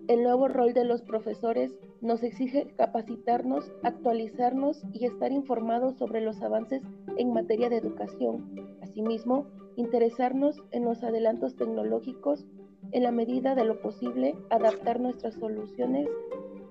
el 0.08 0.22
nuevo 0.22 0.48
rol 0.48 0.74
de 0.74 0.84
los 0.84 1.02
profesores 1.02 1.74
nos 2.00 2.22
exige 2.22 2.66
capacitarnos, 2.76 3.72
actualizarnos 3.82 4.82
y 4.92 5.06
estar 5.06 5.32
informados 5.32 5.96
sobre 5.96 6.20
los 6.20 6.42
avances 6.42 6.82
en 7.16 7.32
materia 7.32 7.70
de 7.70 7.78
educación. 7.78 8.76
Asimismo, 8.82 9.46
interesarnos 9.76 10.62
en 10.70 10.84
los 10.84 11.02
adelantos 11.02 11.56
tecnológicos, 11.56 12.46
en 12.92 13.02
la 13.02 13.10
medida 13.10 13.54
de 13.54 13.64
lo 13.64 13.80
posible, 13.80 14.36
adaptar 14.50 15.00
nuestras 15.00 15.34
soluciones 15.34 16.08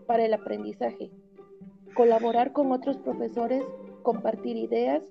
para 0.06 0.26
el 0.26 0.34
aprendizaje, 0.34 1.12
Colaborar 1.96 2.54
con 2.54 2.72
otros 2.72 2.98
profesores, 2.98 3.64
compartir 4.02 4.58
ideas 4.58 5.04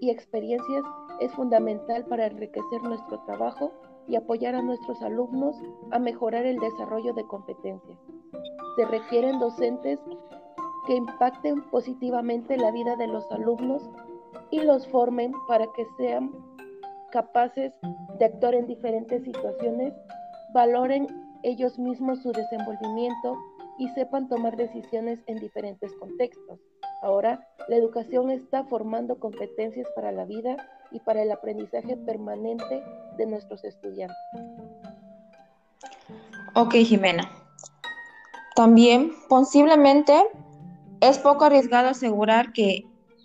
y 0.00 0.08
experiencias 0.08 0.82
es 1.20 1.30
fundamental 1.32 2.06
para 2.06 2.26
enriquecer 2.26 2.82
nuestro 2.82 3.20
trabajo 3.26 3.72
y 4.10 4.16
apoyar 4.16 4.56
a 4.56 4.62
nuestros 4.62 5.00
alumnos 5.02 5.56
a 5.92 5.98
mejorar 6.00 6.44
el 6.44 6.58
desarrollo 6.58 7.14
de 7.14 7.24
competencias. 7.24 7.98
Se 8.76 8.84
requieren 8.84 9.38
docentes 9.38 10.00
que 10.86 10.96
impacten 10.96 11.62
positivamente 11.70 12.56
la 12.56 12.72
vida 12.72 12.96
de 12.96 13.06
los 13.06 13.30
alumnos 13.30 13.88
y 14.50 14.60
los 14.62 14.86
formen 14.88 15.32
para 15.46 15.66
que 15.76 15.86
sean 15.96 16.32
capaces 17.12 17.72
de 18.18 18.24
actuar 18.24 18.54
en 18.54 18.66
diferentes 18.66 19.22
situaciones, 19.22 19.94
valoren 20.52 21.06
ellos 21.42 21.78
mismos 21.78 22.20
su 22.20 22.32
desenvolvimiento 22.32 23.36
y 23.78 23.88
sepan 23.90 24.28
tomar 24.28 24.56
decisiones 24.56 25.20
en 25.26 25.36
diferentes 25.36 25.92
contextos. 25.94 26.58
Ahora, 27.02 27.46
la 27.68 27.76
educación 27.76 28.30
está 28.30 28.64
formando 28.64 29.18
competencias 29.18 29.86
para 29.94 30.12
la 30.12 30.24
vida 30.24 30.56
y 30.90 31.00
para 31.00 31.22
el 31.22 31.30
aprendizaje 31.30 31.96
permanente 31.96 32.82
de 33.16 33.26
nuestros 33.26 33.64
estudiantes. 33.64 34.16
Ok, 36.54 36.74
Jimena. 36.74 37.30
También, 38.56 39.12
posiblemente, 39.28 40.14
es 41.00 41.18
poco 41.18 41.44
arriesgado 41.44 41.88
asegurar 41.88 42.52
que 42.52 42.84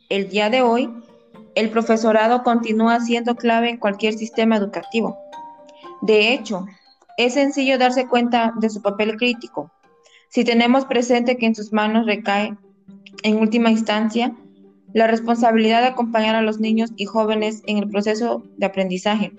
el 0.09 0.29
día 0.29 0.49
de 0.49 0.61
hoy 0.61 0.89
el 1.55 1.69
profesorado 1.69 2.43
continúa 2.43 2.99
siendo 2.99 3.35
clave 3.35 3.69
en 3.69 3.77
cualquier 3.77 4.13
sistema 4.13 4.57
educativo. 4.57 5.17
De 6.01 6.33
hecho, 6.33 6.65
es 7.17 7.33
sencillo 7.33 7.77
darse 7.77 8.07
cuenta 8.07 8.53
de 8.57 8.69
su 8.69 8.81
papel 8.81 9.17
crítico. 9.17 9.71
Si 10.29 10.43
tenemos 10.43 10.85
presente 10.85 11.37
que 11.37 11.45
en 11.45 11.55
sus 11.55 11.71
manos 11.71 12.05
recae, 12.05 12.55
en 13.23 13.39
última 13.39 13.71
instancia, 13.71 14.35
la 14.95 15.07
responsabilidad 15.07 15.81
de 15.81 15.89
acompañar 15.89 16.35
a 16.35 16.41
los 16.41 16.61
niños 16.61 16.89
y 16.95 17.03
jóvenes 17.03 17.61
en 17.67 17.79
el 17.79 17.89
proceso 17.89 18.43
de 18.55 18.65
aprendizaje, 18.65 19.33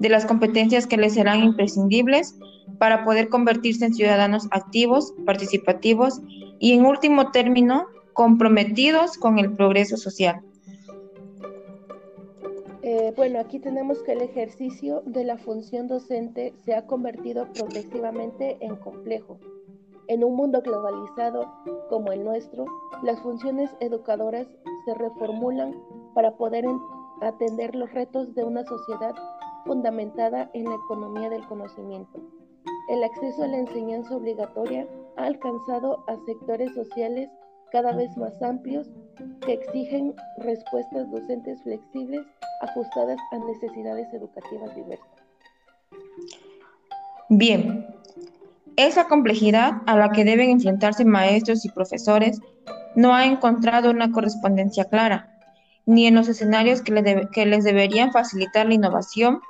de 0.00 0.08
las 0.08 0.26
competencias 0.26 0.88
que 0.88 0.96
les 0.96 1.14
serán 1.14 1.44
imprescindibles 1.44 2.36
para 2.78 3.04
poder 3.04 3.28
convertirse 3.28 3.84
en 3.84 3.94
ciudadanos 3.94 4.48
activos, 4.50 5.14
participativos 5.24 6.20
y, 6.58 6.72
en 6.72 6.86
último 6.86 7.30
término, 7.30 7.86
comprometidos 8.14 9.16
con 9.16 9.38
el 9.38 9.52
progreso 9.52 9.96
social. 9.96 10.40
Eh, 12.82 13.12
bueno, 13.14 13.38
aquí 13.38 13.60
tenemos 13.60 14.02
que 14.02 14.14
el 14.14 14.22
ejercicio 14.22 15.04
de 15.06 15.22
la 15.22 15.38
función 15.38 15.86
docente 15.86 16.52
se 16.64 16.74
ha 16.74 16.84
convertido 16.84 17.46
progresivamente 17.52 18.56
en 18.60 18.74
complejo. 18.74 19.38
En 20.08 20.22
un 20.22 20.36
mundo 20.36 20.60
globalizado 20.60 21.50
como 21.88 22.12
el 22.12 22.24
nuestro, 22.24 22.66
las 23.02 23.20
funciones 23.20 23.70
educadoras 23.80 24.46
se 24.84 24.94
reformulan 24.94 25.74
para 26.14 26.36
poder 26.36 26.66
atender 27.22 27.74
los 27.74 27.90
retos 27.92 28.34
de 28.34 28.44
una 28.44 28.64
sociedad 28.64 29.14
fundamentada 29.64 30.50
en 30.52 30.64
la 30.64 30.74
economía 30.74 31.30
del 31.30 31.46
conocimiento. 31.46 32.20
El 32.88 33.02
acceso 33.02 33.44
a 33.44 33.46
la 33.46 33.58
enseñanza 33.58 34.14
obligatoria 34.14 34.86
ha 35.16 35.24
alcanzado 35.24 36.04
a 36.06 36.16
sectores 36.26 36.74
sociales 36.74 37.30
cada 37.72 37.92
vez 37.92 38.14
más 38.18 38.40
amplios 38.42 38.86
que 39.40 39.54
exigen 39.54 40.14
respuestas 40.38 41.10
docentes 41.10 41.62
flexibles 41.62 42.26
ajustadas 42.60 43.18
a 43.32 43.38
necesidades 43.38 44.12
educativas 44.12 44.74
diversas. 44.76 45.08
Bien, 47.30 47.93
esa 48.76 49.06
complejidad 49.06 49.82
a 49.86 49.96
la 49.96 50.10
que 50.10 50.24
deben 50.24 50.50
enfrentarse 50.50 51.04
maestros 51.04 51.64
y 51.64 51.70
profesores 51.70 52.40
no 52.96 53.14
ha 53.14 53.24
encontrado 53.26 53.90
una 53.90 54.12
correspondencia 54.12 54.84
clara, 54.84 55.30
ni 55.86 56.06
en 56.06 56.14
los 56.14 56.28
escenarios 56.28 56.82
que, 56.82 56.92
les 57.46 57.64
deberían 57.64 58.12
facilitar 58.12 58.66
la 58.66 58.74
innovación, 58.74 59.40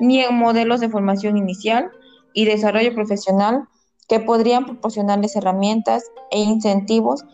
ni 0.00 0.20
en 0.20 0.34
modelos 0.34 0.80
de 0.80 0.88
formación 0.88 1.36
inicial 1.36 1.90
y 2.32 2.44
desarrollo 2.46 2.94
profesional 2.94 3.68
que 4.08 4.20
podrían 4.20 4.64
proporcionarles 4.64 5.36
herramientas 5.36 6.04
e 6.30 6.40
incentivos 6.40 7.24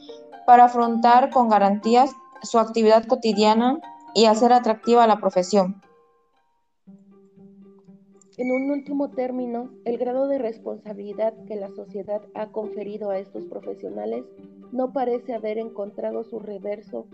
para 0.47 0.65
afrontar 0.65 1.31
con 1.31 1.49
garantías 1.49 2.11
su 2.43 2.59
actividad 2.59 3.07
cotidiana 3.07 3.79
y 4.15 4.27
hacer 4.27 4.53
atractiva 4.53 5.07
la 5.07 5.17
profesión. 5.17 5.83
En 8.41 8.53
un 8.53 8.71
último 8.71 9.11
término, 9.11 9.69
el 9.85 9.99
grado 9.99 10.27
de 10.27 10.39
responsabilidad 10.39 11.35
que 11.45 11.57
la 11.57 11.69
sociedad 11.73 12.23
ha 12.33 12.47
conferido 12.47 13.11
a 13.11 13.19
estos 13.19 13.45
profesionales 13.45 14.25
no 14.73 14.95
parece 14.95 15.35
haber 15.35 15.59
encontrado 15.59 16.25
su 16.25 16.39
reverso 16.39 17.07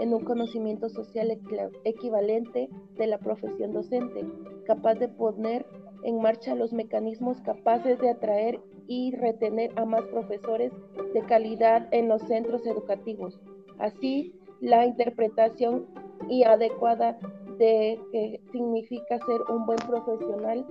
en 0.00 0.12
un 0.12 0.24
conocimiento 0.24 0.88
social 0.88 1.30
equivalente 1.84 2.68
de 2.96 3.06
la 3.06 3.18
profesión 3.18 3.72
docente, 3.72 4.26
capaz 4.66 4.96
de 4.96 5.06
poner 5.06 5.64
en 6.02 6.20
marcha 6.20 6.56
los 6.56 6.72
mecanismos 6.72 7.40
capaces 7.42 8.00
de 8.00 8.10
atraer 8.10 8.60
y 8.88 9.14
retener 9.14 9.70
a 9.76 9.84
más 9.84 10.02
profesores 10.06 10.72
de 11.14 11.20
calidad 11.22 11.86
en 11.92 12.08
los 12.08 12.20
centros 12.22 12.66
educativos. 12.66 13.40
Así, 13.78 14.34
la 14.60 14.84
interpretación 14.86 15.86
y 16.28 16.42
adecuada 16.42 17.16
de 17.58 18.00
qué 18.12 18.40
significa 18.52 19.18
ser 19.26 19.42
un 19.48 19.66
buen 19.66 19.78
profesional 19.78 20.66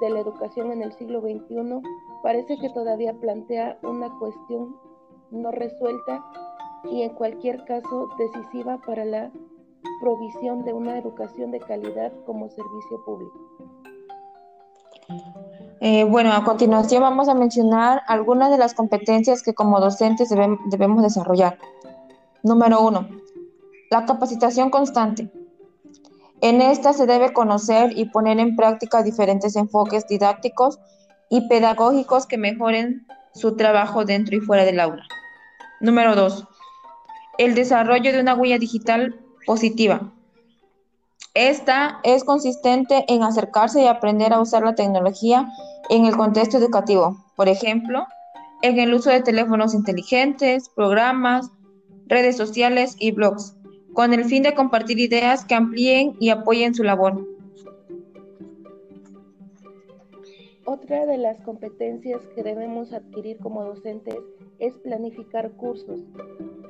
de 0.00 0.10
la 0.10 0.20
educación 0.20 0.72
en 0.72 0.82
el 0.82 0.92
siglo 0.92 1.20
XXI 1.20 1.80
parece 2.22 2.58
que 2.58 2.70
todavía 2.70 3.14
plantea 3.14 3.78
una 3.82 4.10
cuestión 4.18 4.76
no 5.30 5.50
resuelta 5.50 6.24
y 6.90 7.02
en 7.02 7.10
cualquier 7.14 7.64
caso 7.64 8.08
decisiva 8.18 8.78
para 8.86 9.04
la 9.04 9.30
provisión 10.00 10.64
de 10.64 10.72
una 10.72 10.98
educación 10.98 11.50
de 11.50 11.60
calidad 11.60 12.12
como 12.24 12.48
servicio 12.48 13.04
público. 13.04 13.38
Eh, 15.80 16.04
bueno, 16.04 16.32
a 16.32 16.44
continuación 16.44 17.02
vamos 17.02 17.28
a 17.28 17.34
mencionar 17.34 18.02
algunas 18.06 18.50
de 18.50 18.58
las 18.58 18.74
competencias 18.74 19.42
que 19.42 19.54
como 19.54 19.80
docentes 19.80 20.28
debemos 20.66 21.02
desarrollar. 21.02 21.58
Número 22.42 22.80
uno, 22.82 23.08
la 23.90 24.04
capacitación 24.04 24.70
constante. 24.70 25.30
En 26.40 26.62
esta 26.62 26.92
se 26.92 27.06
debe 27.06 27.32
conocer 27.32 27.98
y 27.98 28.06
poner 28.06 28.38
en 28.38 28.54
práctica 28.54 29.02
diferentes 29.02 29.56
enfoques 29.56 30.06
didácticos 30.06 30.78
y 31.30 31.48
pedagógicos 31.48 32.26
que 32.26 32.38
mejoren 32.38 33.06
su 33.34 33.56
trabajo 33.56 34.04
dentro 34.04 34.36
y 34.36 34.40
fuera 34.40 34.64
del 34.64 34.80
aula. 34.80 35.04
Número 35.80 36.14
dos, 36.14 36.46
el 37.38 37.54
desarrollo 37.54 38.12
de 38.12 38.20
una 38.20 38.34
huella 38.34 38.58
digital 38.58 39.20
positiva. 39.46 40.12
Esta 41.34 42.00
es 42.02 42.24
consistente 42.24 43.04
en 43.08 43.22
acercarse 43.22 43.82
y 43.82 43.86
aprender 43.86 44.32
a 44.32 44.40
usar 44.40 44.62
la 44.62 44.74
tecnología 44.74 45.48
en 45.88 46.06
el 46.06 46.16
contexto 46.16 46.58
educativo, 46.58 47.16
por 47.36 47.48
ejemplo, 47.48 48.06
en 48.62 48.78
el 48.78 48.94
uso 48.94 49.10
de 49.10 49.22
teléfonos 49.22 49.74
inteligentes, 49.74 50.68
programas, 50.68 51.50
redes 52.06 52.36
sociales 52.36 52.96
y 52.98 53.12
blogs, 53.12 53.54
con 53.98 54.14
el 54.14 54.26
fin 54.26 54.44
de 54.44 54.54
compartir 54.54 55.00
ideas 55.00 55.44
que 55.44 55.56
amplíen 55.56 56.14
y 56.20 56.30
apoyen 56.30 56.72
su 56.72 56.84
labor. 56.84 57.26
Otra 60.64 61.04
de 61.04 61.18
las 61.18 61.40
competencias 61.40 62.24
que 62.36 62.44
debemos 62.44 62.92
adquirir 62.92 63.38
como 63.38 63.64
docentes 63.64 64.14
es 64.60 64.72
planificar 64.74 65.50
cursos. 65.50 65.98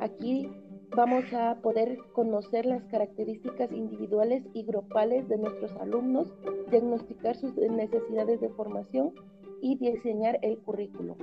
Aquí 0.00 0.48
vamos 0.96 1.30
a 1.34 1.56
poder 1.56 1.98
conocer 2.14 2.64
las 2.64 2.82
características 2.84 3.72
individuales 3.72 4.42
y 4.54 4.62
grupales 4.62 5.28
de 5.28 5.36
nuestros 5.36 5.72
alumnos, 5.82 6.32
diagnosticar 6.70 7.36
sus 7.36 7.54
necesidades 7.56 8.40
de 8.40 8.48
formación 8.48 9.12
y 9.60 9.76
diseñar 9.76 10.38
el 10.40 10.56
currículo. 10.60 11.14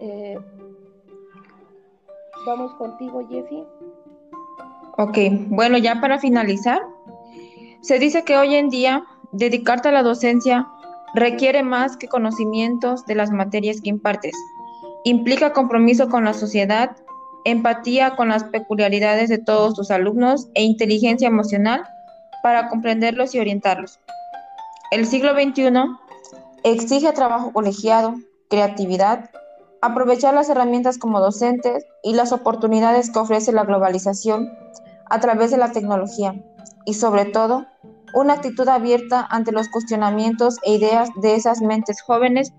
Eh, 0.00 0.36
vamos 2.44 2.74
contigo, 2.74 3.26
Jessie. 3.26 3.64
Ok, 4.98 5.18
bueno, 5.48 5.78
ya 5.78 6.00
para 6.00 6.18
finalizar, 6.18 6.80
se 7.80 7.98
dice 7.98 8.24
que 8.24 8.36
hoy 8.36 8.54
en 8.54 8.68
día 8.68 9.04
dedicarte 9.32 9.88
a 9.88 9.92
la 9.92 10.02
docencia 10.02 10.68
requiere 11.14 11.62
más 11.62 11.96
que 11.96 12.08
conocimientos 12.08 13.06
de 13.06 13.14
las 13.14 13.30
materias 13.30 13.80
que 13.80 13.90
impartes. 13.90 14.34
Implica 15.04 15.52
compromiso 15.52 16.08
con 16.08 16.24
la 16.24 16.34
sociedad 16.34 16.96
empatía 17.44 18.16
con 18.16 18.28
las 18.28 18.44
peculiaridades 18.44 19.28
de 19.28 19.38
todos 19.38 19.74
tus 19.74 19.90
alumnos 19.90 20.48
e 20.54 20.62
inteligencia 20.62 21.28
emocional 21.28 21.84
para 22.42 22.68
comprenderlos 22.68 23.34
y 23.34 23.40
orientarlos. 23.40 23.98
El 24.90 25.06
siglo 25.06 25.32
XXI 25.34 25.70
exige 26.64 27.12
trabajo 27.12 27.52
colegiado, 27.52 28.14
creatividad, 28.48 29.30
aprovechar 29.82 30.32
las 30.32 30.48
herramientas 30.48 30.96
como 30.96 31.20
docentes 31.20 31.84
y 32.02 32.14
las 32.14 32.32
oportunidades 32.32 33.10
que 33.10 33.18
ofrece 33.18 33.52
la 33.52 33.64
globalización 33.64 34.48
a 35.10 35.20
través 35.20 35.50
de 35.50 35.58
la 35.58 35.72
tecnología 35.72 36.40
y 36.86 36.94
sobre 36.94 37.26
todo 37.26 37.66
una 38.14 38.34
actitud 38.34 38.68
abierta 38.68 39.26
ante 39.28 39.52
los 39.52 39.68
cuestionamientos 39.68 40.58
e 40.62 40.74
ideas 40.74 41.10
de 41.20 41.34
esas 41.34 41.60
mentes 41.60 42.00
jóvenes 42.00 42.52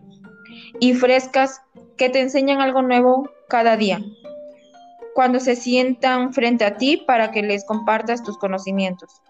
y 0.79 0.93
frescas 0.93 1.62
que 1.97 2.09
te 2.09 2.19
enseñan 2.19 2.59
algo 2.59 2.81
nuevo 2.81 3.29
cada 3.47 3.77
día 3.77 3.99
cuando 5.15 5.39
se 5.39 5.55
sientan 5.55 6.33
frente 6.33 6.65
a 6.65 6.77
ti 6.77 6.97
para 6.97 7.31
que 7.31 7.43
les 7.43 7.65
compartas 7.65 8.23
tus 8.23 8.38
conocimientos. 8.38 9.21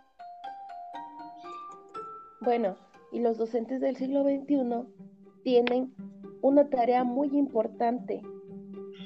Bueno, 2.41 2.75
y 3.11 3.19
los 3.19 3.37
docentes 3.37 3.81
del 3.81 3.97
siglo 3.97 4.23
XXI 4.23 4.87
tienen 5.43 5.93
una 6.41 6.69
tarea 6.69 7.03
muy 7.03 7.29
importante, 7.37 8.21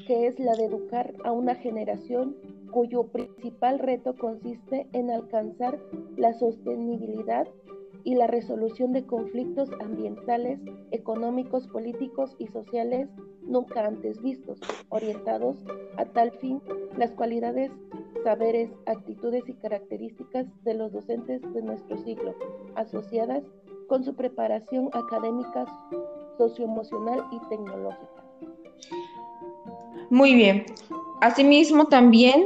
que 0.06 0.28
es 0.28 0.40
la 0.40 0.56
de 0.56 0.66
educar 0.66 1.14
a 1.24 1.32
una 1.32 1.56
generación 1.56 2.36
cuyo 2.72 3.08
principal 3.08 3.80
reto 3.80 4.16
consiste 4.16 4.88
en 4.94 5.10
alcanzar 5.12 5.80
la 6.16 6.34
sostenibilidad 6.34 7.48
y 8.04 8.16
la 8.16 8.28
resolución 8.28 8.94
de 8.94 9.06
conflictos 9.06 9.70
ambientales, 9.82 10.60
económicos, 10.92 11.68
políticos 11.68 12.36
y 12.40 12.48
sociales 12.48 13.10
nunca 13.42 13.86
antes 13.86 14.22
vistos, 14.22 14.60
orientados 14.90 15.58
a 15.98 16.06
tal 16.06 16.32
fin 16.40 16.62
las 16.98 17.12
cualidades, 17.12 17.72
saberes, 18.24 18.70
actitudes 18.86 19.48
y 19.48 19.54
características 19.54 20.48
de 20.64 20.74
los 20.74 20.92
docentes 20.92 21.42
de 21.54 21.62
nuestro 21.62 21.98
siglo, 21.98 22.34
asociadas 22.76 23.44
con 23.88 24.04
su 24.04 24.16
preparación 24.16 24.90
académica, 24.94 25.66
socioemocional 26.38 27.26
y 27.32 27.40
tecnológica. 27.50 28.24
Muy 30.10 30.36
bien. 30.36 30.66
Asimismo, 31.22 31.86
también 31.86 32.46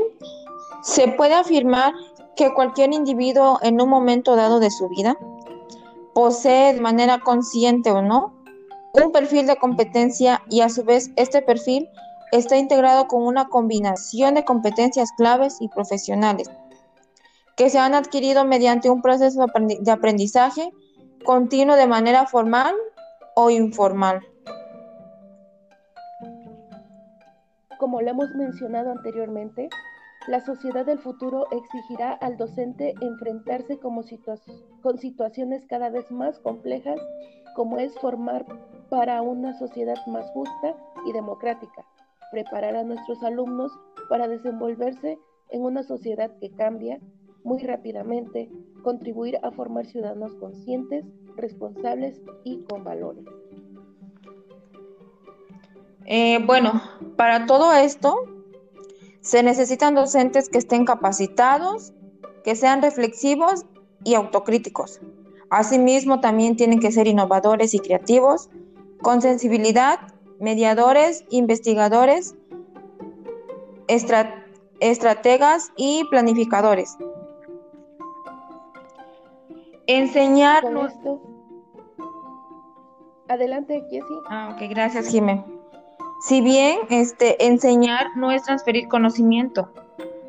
se 0.81 1.09
puede 1.09 1.33
afirmar 1.33 1.93
que 2.35 2.53
cualquier 2.53 2.93
individuo 2.93 3.59
en 3.61 3.81
un 3.81 3.89
momento 3.89 4.35
dado 4.35 4.59
de 4.59 4.71
su 4.71 4.89
vida 4.89 5.17
posee 6.13 6.73
de 6.73 6.81
manera 6.81 7.19
consciente 7.19 7.91
o 7.91 8.01
no 8.01 8.33
un 8.93 9.11
perfil 9.11 9.47
de 9.47 9.55
competencia 9.55 10.41
y 10.49 10.61
a 10.61 10.69
su 10.69 10.83
vez 10.83 11.11
este 11.15 11.41
perfil 11.41 11.87
está 12.31 12.57
integrado 12.57 13.07
con 13.07 13.23
una 13.23 13.47
combinación 13.47 14.35
de 14.35 14.43
competencias 14.43 15.11
claves 15.15 15.57
y 15.61 15.69
profesionales 15.69 16.49
que 17.55 17.69
se 17.69 17.79
han 17.79 17.93
adquirido 17.93 18.43
mediante 18.43 18.89
un 18.89 19.01
proceso 19.01 19.45
de 19.79 19.91
aprendizaje 19.91 20.71
continuo 21.23 21.75
de 21.75 21.87
manera 21.87 22.25
formal 22.25 22.75
o 23.43 23.49
informal. 23.49 24.21
Como 27.79 28.01
lo 28.01 28.09
hemos 28.11 28.29
mencionado 28.35 28.91
anteriormente, 28.91 29.69
la 30.27 30.39
sociedad 30.41 30.85
del 30.85 30.99
futuro 30.99 31.47
exigirá 31.51 32.13
al 32.13 32.37
docente 32.37 32.93
enfrentarse 33.01 33.79
con 33.79 34.97
situaciones 34.99 35.65
cada 35.65 35.89
vez 35.89 36.11
más 36.11 36.39
complejas, 36.39 36.99
como 37.55 37.79
es 37.79 37.97
formar 37.99 38.45
para 38.89 39.23
una 39.23 39.57
sociedad 39.57 39.97
más 40.05 40.29
justa 40.29 40.75
y 41.07 41.11
democrática, 41.11 41.83
preparar 42.31 42.75
a 42.75 42.83
nuestros 42.83 43.23
alumnos 43.23 43.71
para 44.09 44.27
desenvolverse 44.27 45.17
en 45.49 45.63
una 45.63 45.81
sociedad 45.81 46.29
que 46.39 46.51
cambia 46.51 46.99
muy 47.43 47.57
rápidamente, 47.63 48.51
contribuir 48.83 49.39
a 49.41 49.49
formar 49.49 49.87
ciudadanos 49.87 50.35
conscientes, 50.35 51.03
responsables 51.41 52.21
y 52.43 52.61
con 52.63 52.83
valores. 52.83 53.25
Eh, 56.05 56.39
bueno, 56.45 56.81
para 57.15 57.45
todo 57.45 57.73
esto 57.73 58.15
se 59.21 59.43
necesitan 59.43 59.95
docentes 59.95 60.49
que 60.49 60.57
estén 60.57 60.85
capacitados, 60.85 61.93
que 62.43 62.55
sean 62.55 62.81
reflexivos 62.81 63.65
y 64.03 64.15
autocríticos. 64.15 64.99
Asimismo, 65.49 66.21
también 66.21 66.55
tienen 66.55 66.79
que 66.79 66.91
ser 66.91 67.07
innovadores 67.07 67.73
y 67.73 67.79
creativos, 67.79 68.49
con 69.01 69.21
sensibilidad, 69.21 69.99
mediadores, 70.39 71.23
investigadores, 71.29 72.35
estrategas 74.79 75.71
y 75.75 76.05
planificadores. 76.09 76.97
Enseñar. 79.87 80.63
Adelante, 83.31 83.81
Jessie. 83.89 84.17
Ah, 84.29 84.53
ok, 84.53 84.69
gracias, 84.69 85.07
Jimé. 85.07 85.41
Si 86.27 86.41
bien 86.41 86.79
este, 86.89 87.45
enseñar 87.45 88.07
no 88.17 88.29
es 88.29 88.43
transferir 88.43 88.89
conocimiento, 88.89 89.71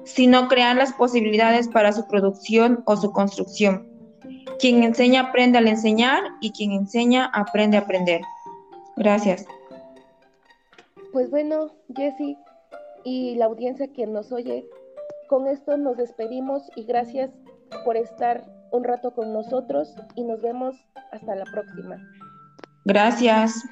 sino 0.05 0.47
crear 0.47 0.77
las 0.77 0.93
posibilidades 0.93 1.67
para 1.67 1.93
su 1.93 2.07
producción 2.07 2.85
o 2.87 2.97
su 2.97 3.11
construcción. 3.11 3.89
Quien 4.61 4.85
enseña 4.85 5.23
aprende 5.23 5.59
al 5.59 5.67
enseñar 5.67 6.23
y 6.41 6.53
quien 6.53 6.71
enseña 6.71 7.29
aprende 7.35 7.77
a 7.77 7.81
aprender. 7.81 8.21
Gracias. 8.97 9.47
Pues 11.13 11.29
bueno, 11.29 11.73
Jessie 11.97 12.39
y 13.03 13.35
la 13.35 13.47
audiencia 13.47 13.93
que 13.93 14.07
nos 14.07 14.31
oye, 14.31 14.65
con 15.29 15.49
esto 15.49 15.77
nos 15.77 15.97
despedimos 15.97 16.71
y 16.77 16.85
gracias 16.85 17.33
por 17.85 17.97
estar 17.97 18.45
un 18.71 18.85
rato 18.85 19.13
con 19.13 19.33
nosotros 19.33 19.93
y 20.15 20.23
nos 20.23 20.41
vemos 20.41 20.77
hasta 21.11 21.35
la 21.35 21.45
próxima. 21.47 21.99
Gracias. 22.85 23.65